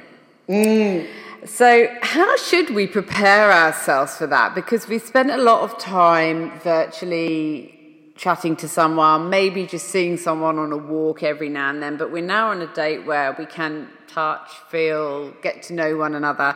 [1.45, 4.53] So, how should we prepare ourselves for that?
[4.53, 7.76] Because we spent a lot of time virtually
[8.17, 12.11] chatting to someone, maybe just seeing someone on a walk every now and then, but
[12.11, 16.55] we're now on a date where we can touch, feel, get to know one another.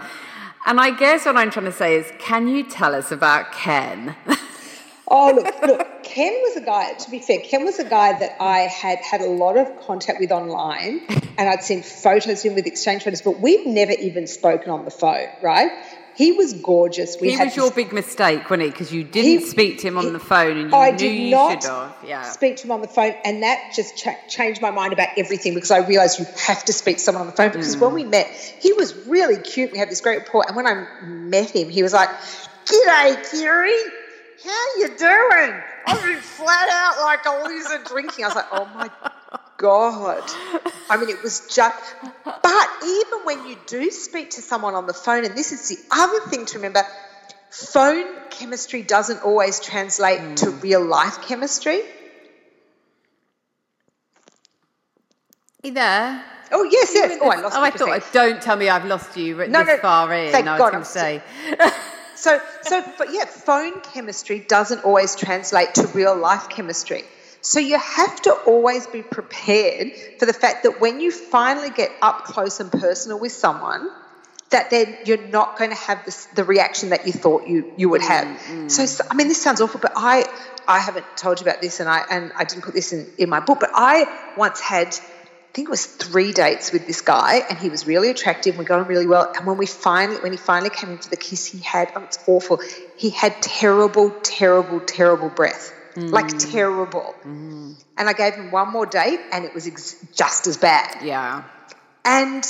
[0.66, 4.16] And I guess what I'm trying to say is, can you tell us about Ken?
[5.14, 8.38] Oh, look, look, Ken was a guy, to be fair, Ken was a guy that
[8.42, 11.02] I had had a lot of contact with online
[11.38, 14.86] and I'd seen photos of him with exchange photos, but we've never even spoken on
[14.86, 15.70] the phone, right?
[16.16, 17.18] He was gorgeous.
[17.20, 18.70] We he was your big mistake, wasn't he?
[18.70, 20.98] Because you didn't He- speak to him on he- the phone and you I knew
[20.98, 21.96] did you not should have.
[22.06, 22.24] Yeah.
[22.24, 25.54] speak to him on the phone, and that just cha- changed my mind about everything
[25.54, 27.50] because I realised you have to speak to someone on the phone.
[27.50, 27.80] Because Mm.
[27.82, 28.28] when we met,
[28.60, 29.72] he was really cute.
[29.72, 32.10] We had this great rapport, and when I met him, he was like,
[32.66, 33.74] "G'day, Kiri,
[34.44, 35.54] how you doing?
[35.88, 38.90] I've been flat out like a loser drinking." I was like, "Oh my
[39.62, 40.24] god!"
[40.90, 41.78] I mean, it was just.
[42.26, 45.78] But even when you do speak to someone on the phone, and this is the
[46.04, 46.84] other thing to remember.
[47.52, 50.64] Phone chemistry doesn't always translate to Mm.
[50.64, 51.82] real life chemistry.
[55.64, 56.24] you there?
[56.52, 57.20] Oh yes, yes.
[57.22, 57.56] Oh, I lost.
[57.58, 58.14] Oh, I thought.
[58.14, 60.32] Don't tell me I've lost you No, this no, far in.
[60.32, 61.22] thank I was God, going to say.
[62.16, 67.04] So, so, but yeah, phone chemistry doesn't always translate to real life chemistry.
[67.42, 71.92] So you have to always be prepared for the fact that when you finally get
[72.02, 73.90] up close and personal with someone,
[74.52, 77.90] that then you're not going to have this, the reaction that you thought you, you
[77.90, 78.28] would have.
[78.28, 78.72] Mm, mm.
[78.72, 80.26] So, so, I mean, this sounds awful, but I,
[80.68, 83.30] I haven't told you about this, and I and I didn't put this in, in
[83.30, 87.44] my book, but I once had, I think it was three dates with this guy,
[87.50, 88.58] and he was really attractive.
[88.58, 91.18] We got on really well, and when we finally, when he finally came into the
[91.18, 92.62] kiss, he had, oh, it's awful.
[92.98, 97.16] He had terrible, terrible, terrible breath, like terrible.
[97.24, 101.04] And I gave him one more date, and it was ex- just as bad.
[101.04, 101.44] yeah.
[102.04, 102.44] And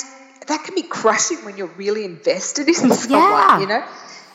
[0.48, 3.60] that can be crushing when you're really invested in someone, Yeah.
[3.60, 3.84] you know?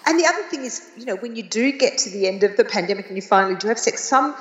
[0.07, 2.57] And the other thing is, you know, when you do get to the end of
[2.57, 4.35] the pandemic and you finally do have sex, some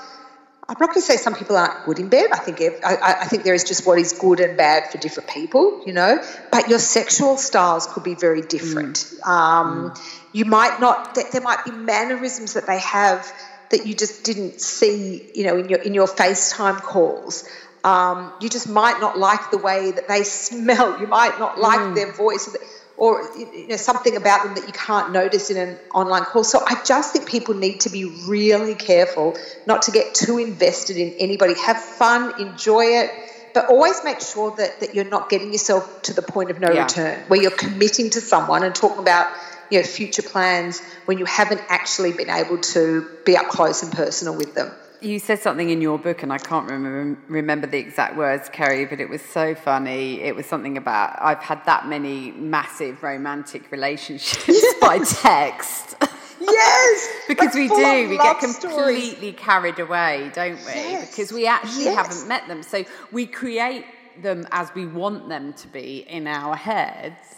[0.68, 2.32] I'm not going to say some people aren't good in bed.
[2.34, 5.30] I think I, I, think there is just what is good and bad for different
[5.30, 6.20] people, you know.
[6.52, 8.96] But your sexual styles could be very different.
[8.96, 9.28] Mm.
[9.28, 10.20] Um, mm.
[10.34, 11.16] You might not.
[11.32, 13.32] There might be mannerisms that they have
[13.76, 17.48] that you just didn't see, you know, in your in your FaceTime calls.
[17.84, 21.00] Um, you just might not like the way that they smell.
[21.00, 21.96] You might not like mm.
[21.96, 22.56] their voice
[22.98, 26.44] or you know something about them that you can't notice in an online call.
[26.44, 30.98] So I just think people need to be really careful not to get too invested
[30.98, 31.56] in anybody.
[31.60, 33.12] Have fun, enjoy it,
[33.54, 36.72] but always make sure that that you're not getting yourself to the point of no
[36.72, 36.84] yeah.
[36.84, 39.28] return where you're committing to someone and talking about
[39.70, 43.92] you know future plans when you haven't actually been able to be up close and
[43.92, 44.72] personal with them
[45.06, 48.90] you said something in your book, and I can't remember, remember the exact words, Kerri,
[48.90, 50.22] but it was so funny.
[50.22, 54.80] It was something about I've had that many massive romantic relationships yes.
[54.80, 55.96] by text.
[56.40, 58.10] Yes, because like we do.
[58.10, 60.74] We get completely carried away, don't we?
[60.74, 61.12] Yes.
[61.12, 61.96] Because we actually yes.
[61.96, 62.64] haven't met them.
[62.64, 63.86] So we create
[64.22, 67.36] them as we want them to be in our heads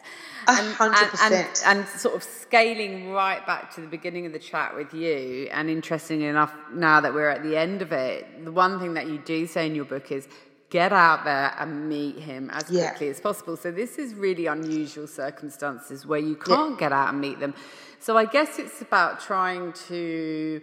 [0.48, 4.76] and, and, and, and, sort of scaling right back to the beginning of the chat
[4.76, 8.80] with you, and interestingly enough, now that we're at the end of it, the one
[8.80, 10.28] thing that you do say in your book is
[10.70, 12.90] get out there and meet him as yeah.
[12.90, 13.56] quickly as possible.
[13.56, 16.80] So this is really unusual circumstances where you can't yeah.
[16.80, 17.54] get out and meet them.
[18.00, 20.62] So I guess it's about trying to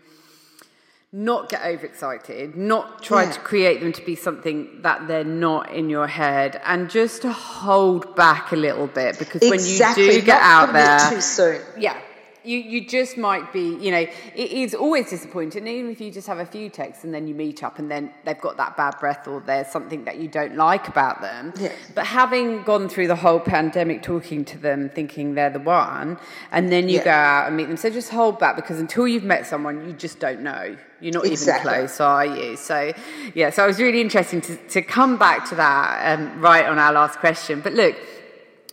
[1.16, 3.30] not get overexcited, not try yeah.
[3.30, 7.30] to create them to be something that they're not in your head, and just to
[7.32, 10.06] hold back a little bit because exactly.
[10.06, 11.60] when you do get not out there, too soon.
[11.78, 11.96] Yeah,
[12.44, 16.26] you, you just might be, you know, it is always disappointing, even if you just
[16.26, 18.98] have a few texts and then you meet up and then they've got that bad
[19.00, 21.52] breath or there's something that you don't like about them.
[21.58, 21.72] Yeah.
[21.94, 26.18] But having gone through the whole pandemic talking to them, thinking they're the one,
[26.52, 27.04] and then you yeah.
[27.04, 27.76] go out and meet them.
[27.76, 30.76] So just hold back because until you've met someone, you just don't know.
[31.00, 31.70] You're not exactly.
[31.70, 32.56] even close, are you?
[32.56, 32.92] So,
[33.34, 36.78] yeah, so it was really interesting to, to come back to that um, right on
[36.78, 37.60] our last question.
[37.60, 37.96] But look,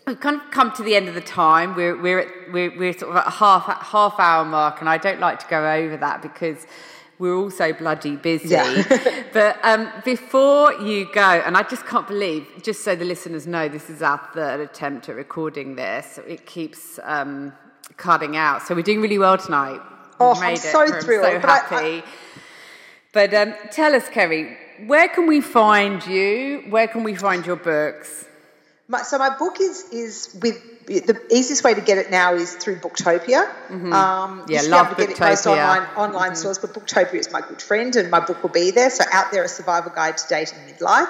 [0.08, 1.76] we've kind of come to the end of the time.
[1.76, 4.98] We're we're at, we're, we're sort of at a half half hour mark, and I
[4.98, 6.66] don't like to go over that because
[7.20, 8.50] we're all so bloody busy.
[8.50, 9.24] Yeah.
[9.34, 13.70] but um, before you go, and I just can't believe, just so the listeners know,
[13.70, 16.20] this is our third attempt at recording this.
[16.28, 17.54] It keeps um,
[17.98, 19.80] cutting out, so we're doing really well tonight.
[20.20, 21.04] Oh, I'm so it.
[21.04, 21.26] thrilled!
[21.26, 21.76] I'm so happy.
[21.76, 22.04] I, I...
[23.14, 26.66] But um, tell us, Kerri, where can we find you?
[26.70, 28.26] Where can we find your books?
[28.92, 32.54] My, so my book is is with the easiest way to get it now is
[32.56, 33.50] through Booktopia.
[33.70, 33.94] Mm-hmm.
[33.94, 36.36] Um, yeah, love to get it most online online mm-hmm.
[36.36, 38.90] stores, but Booktopia is my good friend, and my book will be there.
[38.90, 41.08] So out there, a survival guide to dating midlife.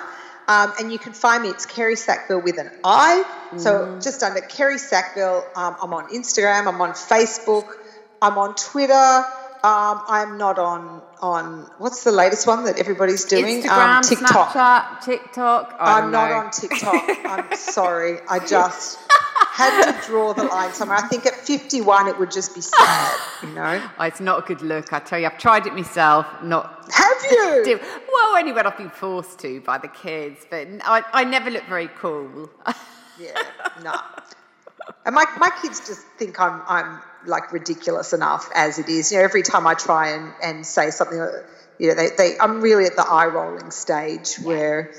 [0.47, 1.49] Um, and you can find me.
[1.49, 3.23] It's Kerri Sackville with an I.
[3.23, 3.57] Mm-hmm.
[3.57, 5.43] So just under Kerri Sackville.
[5.55, 6.67] Um, I'm on Instagram.
[6.67, 7.67] I'm on Facebook.
[8.21, 9.25] I'm on Twitter.
[9.63, 13.61] Um, I'm not on on what's the latest one that everybody's doing?
[13.61, 14.49] Instagram, um, TikTok.
[14.49, 15.75] Snapchat, TikTok.
[15.79, 17.03] I am not on TikTok.
[17.25, 18.19] I'm sorry.
[18.27, 18.97] I just
[19.51, 20.97] had to draw the line somewhere.
[20.97, 23.87] I think at 51 it would just be sad, you know.
[23.99, 24.93] Oh, it's not a good look.
[24.93, 26.25] I tell you, I've tried it myself.
[26.41, 27.79] Not have you?
[28.11, 31.65] well, only when I've been forced to by the kids, but I, I never look
[31.65, 32.49] very cool.
[33.19, 33.43] yeah,
[33.83, 33.95] no.
[35.05, 39.11] And my, my kids just think I'm I'm like ridiculous enough as it is.
[39.11, 41.43] You know, every time I try and, and say something, uh,
[41.77, 44.47] you know, they, they I'm really at the eye rolling stage yeah.
[44.47, 44.93] where,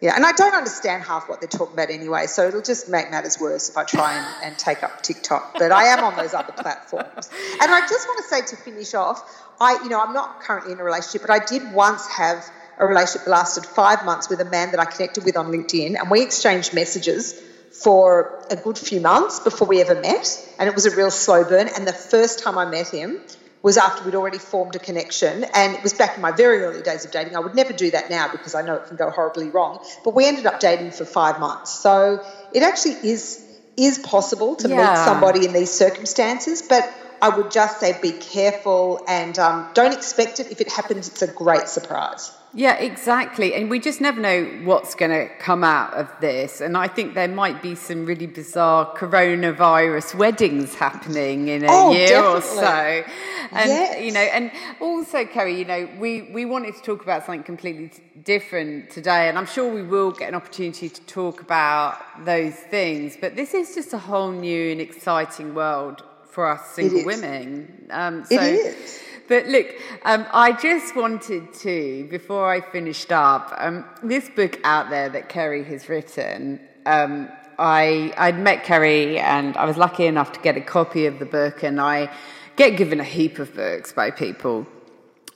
[0.00, 2.26] yeah, and I don't understand half what they're talking about anyway.
[2.26, 5.54] So it'll just make matters worse if I try and, and take up TikTok.
[5.58, 7.30] But I am on those other platforms.
[7.60, 9.24] And I just want to say to finish off,
[9.60, 12.44] I you know I'm not currently in a relationship, but I did once have
[12.78, 15.98] a relationship that lasted five months with a man that I connected with on LinkedIn,
[15.98, 17.40] and we exchanged messages
[17.82, 21.44] for a good few months before we ever met, and it was a real slow
[21.44, 21.68] burn.
[21.76, 23.18] And the first time I met him
[23.62, 26.82] was after we'd already formed a connection, and it was back in my very early
[26.82, 27.36] days of dating.
[27.36, 29.80] I would never do that now because I know it can go horribly wrong.
[30.04, 32.20] But we ended up dating for five months, so
[32.52, 33.42] it actually is
[33.76, 34.76] is possible to yeah.
[34.76, 36.84] meet somebody in these circumstances, but.
[37.18, 40.48] I would just say be careful and um, don't expect it.
[40.50, 42.30] If it happens, it's a great surprise.
[42.56, 43.52] Yeah, exactly.
[43.52, 46.62] And we just never know what's going to come out of this.
[46.62, 51.92] And I think there might be some really bizarre coronavirus weddings happening in a oh,
[51.92, 52.38] year definitely.
[52.38, 53.04] or so.
[53.52, 54.02] And, yes.
[54.02, 57.92] you know, and also, Kerri, you know, we, we wanted to talk about something completely
[58.24, 59.28] different today.
[59.28, 63.18] And I'm sure we will get an opportunity to talk about those things.
[63.20, 67.86] But this is just a whole new and exciting world for us single women.
[67.90, 69.00] Um, so, it is.
[69.28, 69.66] But look,
[70.04, 75.28] um, I just wanted to, before I finished up, um, this book out there that
[75.28, 76.60] Kerri has written.
[76.84, 81.18] Um, I I'd met Kerri and I was lucky enough to get a copy of
[81.18, 82.10] the book, and I
[82.56, 84.66] get given a heap of books by people.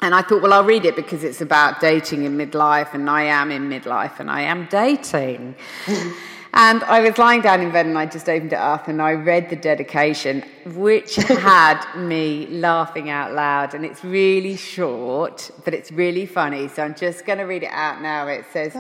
[0.03, 3.23] and I thought, well, I'll read it because it's about dating in midlife, and I
[3.25, 5.57] am in midlife, and I am dating.
[6.53, 9.13] and I was lying down in bed, and I just opened it up, and I
[9.13, 13.75] read the dedication, which had me laughing out loud.
[13.75, 16.69] And it's really short, but it's really funny.
[16.69, 18.27] So I'm just going to read it out now.
[18.27, 18.77] It says.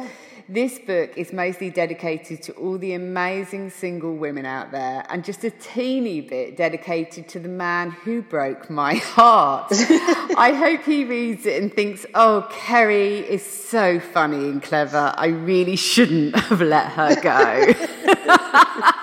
[0.52, 5.44] This book is mostly dedicated to all the amazing single women out there, and just
[5.44, 9.68] a teeny bit dedicated to the man who broke my heart.
[9.70, 15.14] I hope he reads it and thinks, oh, Kerri is so funny and clever.
[15.16, 17.30] I really shouldn't have let her go.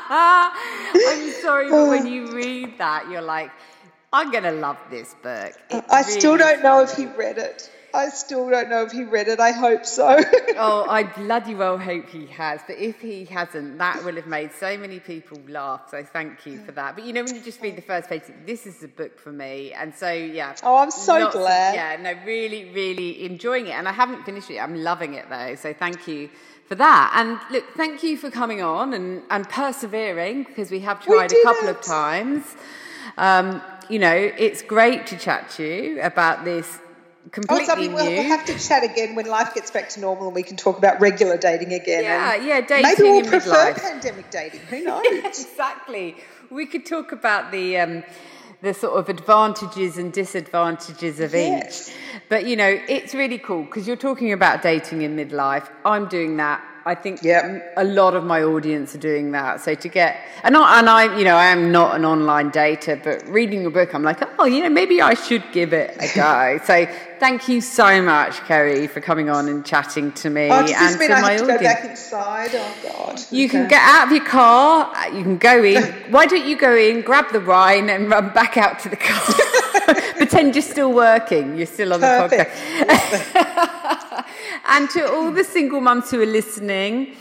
[0.10, 3.52] I'm sorry, but when you read that, you're like,
[4.12, 5.54] I'm going to love this book.
[5.70, 7.72] It I really still don't know if he read it.
[7.94, 9.40] I still don't know if he read it.
[9.40, 10.18] I hope so.
[10.58, 12.62] oh, I bloody well hope he has.
[12.68, 15.90] But if he hasn't, that will have made so many people laugh.
[15.90, 16.96] So thank you for that.
[16.96, 19.32] But you know, when you just read the first page, this is a book for
[19.32, 19.74] me.
[19.74, 20.56] And so, yeah.
[20.64, 21.70] Oh, I'm so glad.
[21.70, 23.72] Of, yeah, no, really, really enjoying it.
[23.72, 24.58] And I haven't finished it.
[24.58, 25.56] I'm loving it though.
[25.56, 26.30] So thank you
[26.68, 27.14] for that.
[27.16, 31.40] And look, thank you for coming on and, and persevering because we have tried we
[31.40, 31.78] a couple it.
[31.78, 32.56] of times.
[33.18, 36.80] Um, you know, it's great to chat to you about this
[37.32, 40.28] completely oh, something we'll, we'll, have to chat again when life gets back to normal
[40.28, 42.04] and we can talk about regular dating again.
[42.04, 42.84] Yeah, yeah, dating.
[42.84, 43.82] Maybe we'll prefer midlife.
[43.82, 44.62] pandemic dating.
[44.62, 45.06] Who knows?
[45.26, 46.18] exactly.
[46.50, 47.78] We could talk about the.
[47.78, 48.04] Um,
[48.60, 51.90] the sort of advantages and disadvantages of yes.
[51.90, 51.96] each.
[52.28, 55.70] But you know, it's really cool because you're talking about dating in midlife.
[55.86, 57.74] I'm doing that I think yep.
[57.76, 59.60] a lot of my audience are doing that.
[59.60, 63.04] So to get and I, and I, you know, I am not an online dater,
[63.04, 66.16] but reading your book, I'm like, oh, you know, maybe I should give it a
[66.16, 66.60] go.
[66.66, 66.88] so
[67.20, 71.10] thank you so much, Kerri, for coming on and chatting to me oh, and to
[71.10, 71.42] my audience.
[71.42, 72.52] To go back inside.
[72.54, 73.22] Oh God.
[73.32, 73.52] You okay.
[73.52, 75.10] can get out of your car.
[75.10, 75.84] You can go in.
[76.10, 79.96] Why don't you go in, grab the wine, and run back out to the car?
[80.16, 81.58] Pretend you're still working.
[81.58, 82.56] You're still on Perfect.
[82.56, 83.74] the podcast.
[84.68, 87.16] And to all the single mums who are listening,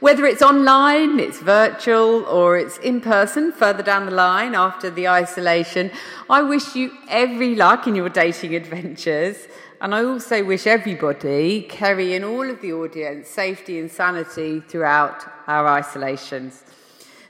[0.00, 5.08] whether it's online, it's virtual, or it's in person further down the line after the
[5.08, 5.90] isolation,
[6.30, 9.48] I wish you every luck in your dating adventures.
[9.80, 15.26] And I also wish everybody, Kerri and all of the audience, safety and sanity throughout
[15.46, 16.62] our isolations.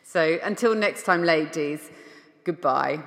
[0.03, 1.91] So until next time, ladies,
[2.45, 3.03] goodbye.